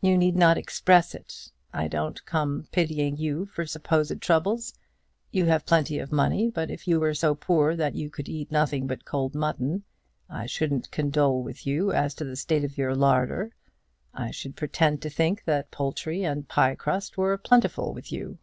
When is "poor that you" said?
7.36-8.10